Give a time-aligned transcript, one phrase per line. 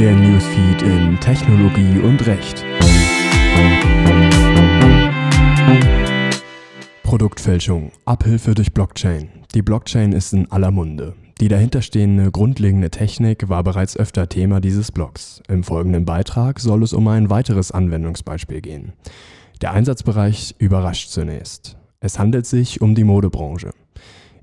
[0.00, 2.64] Der Newsfeed in Technologie und Recht.
[7.02, 9.28] Produktfälschung, Abhilfe durch Blockchain.
[9.54, 11.16] Die Blockchain ist in aller Munde.
[11.42, 15.42] Die dahinterstehende grundlegende Technik war bereits öfter Thema dieses Blogs.
[15.48, 18.94] Im folgenden Beitrag soll es um ein weiteres Anwendungsbeispiel gehen.
[19.60, 21.76] Der Einsatzbereich überrascht zunächst.
[22.00, 23.72] Es handelt sich um die Modebranche.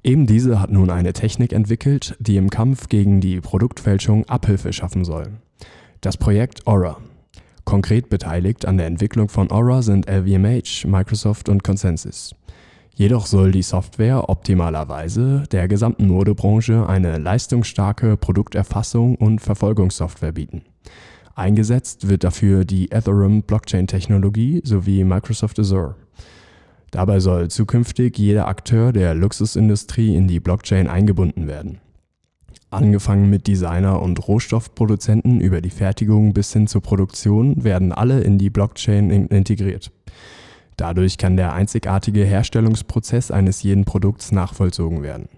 [0.07, 5.03] Eben diese hat nun eine Technik entwickelt, die im Kampf gegen die Produktfälschung Abhilfe schaffen
[5.03, 5.33] soll.
[5.99, 6.95] Das Projekt Aura.
[7.65, 12.33] Konkret beteiligt an der Entwicklung von Aura sind LVMH, Microsoft und Consensus.
[12.95, 20.61] Jedoch soll die Software optimalerweise der gesamten Modebranche eine leistungsstarke Produkterfassung und Verfolgungssoftware bieten.
[21.35, 25.95] Eingesetzt wird dafür die Ethereum Blockchain-Technologie sowie Microsoft Azure.
[26.91, 31.79] Dabei soll zukünftig jeder Akteur der Luxusindustrie in die Blockchain eingebunden werden.
[32.69, 38.37] Angefangen mit Designer und Rohstoffproduzenten über die Fertigung bis hin zur Produktion werden alle in
[38.37, 39.91] die Blockchain integriert.
[40.75, 45.29] Dadurch kann der einzigartige Herstellungsprozess eines jeden Produkts nachvollzogen werden.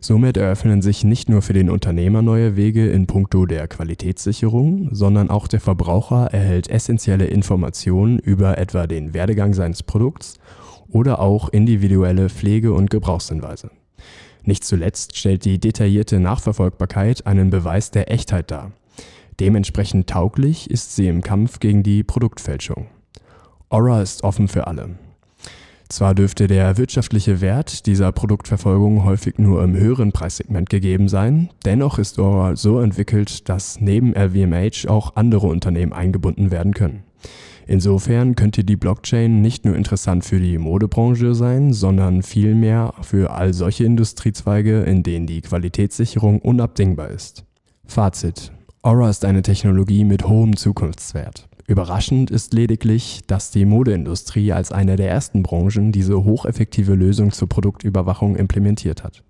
[0.00, 5.28] Somit eröffnen sich nicht nur für den Unternehmer neue Wege in puncto der Qualitätssicherung, sondern
[5.28, 10.38] auch der Verbraucher erhält essentielle Informationen über etwa den Werdegang seines Produkts
[10.92, 13.70] oder auch individuelle Pflege- und Gebrauchshinweise.
[14.44, 18.72] Nicht zuletzt stellt die detaillierte Nachverfolgbarkeit einen Beweis der Echtheit dar.
[19.38, 22.86] Dementsprechend tauglich ist sie im Kampf gegen die Produktfälschung.
[23.68, 24.90] Aura ist offen für alle.
[25.88, 31.98] Zwar dürfte der wirtschaftliche Wert dieser Produktverfolgung häufig nur im höheren Preissegment gegeben sein, dennoch
[31.98, 37.02] ist Aura so entwickelt, dass neben LVMH auch andere Unternehmen eingebunden werden können.
[37.66, 43.52] Insofern könnte die Blockchain nicht nur interessant für die Modebranche sein, sondern vielmehr für all
[43.52, 47.44] solche Industriezweige, in denen die Qualitätssicherung unabdingbar ist.
[47.86, 48.52] Fazit.
[48.82, 51.48] Aura ist eine Technologie mit hohem Zukunftswert.
[51.66, 57.48] Überraschend ist lediglich, dass die Modeindustrie als eine der ersten Branchen diese hocheffektive Lösung zur
[57.48, 59.22] Produktüberwachung implementiert hat.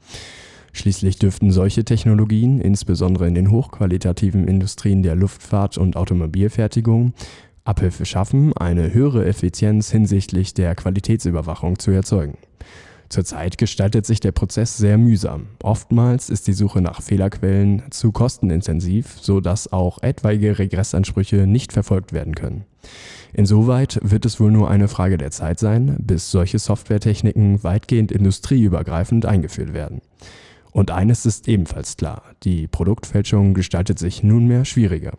[0.73, 7.13] Schließlich dürften solche Technologien, insbesondere in den hochqualitativen Industrien der Luftfahrt und Automobilfertigung,
[7.65, 12.39] Abhilfe schaffen, eine höhere Effizienz hinsichtlich der Qualitätsüberwachung zu erzeugen.
[13.11, 15.49] Zurzeit gestaltet sich der Prozess sehr mühsam.
[15.65, 22.37] Oftmals ist die Suche nach Fehlerquellen zu kostenintensiv, sodass auch etwaige Regressansprüche nicht verfolgt werden
[22.37, 22.65] können.
[23.33, 29.27] Insoweit wird es wohl nur eine Frage der Zeit sein, bis solche Softwaretechniken weitgehend industrieübergreifend
[29.27, 30.03] eingeführt werden.
[30.71, 35.15] Und eines ist ebenfalls klar, die Produktfälschung gestaltet sich nunmehr schwieriger.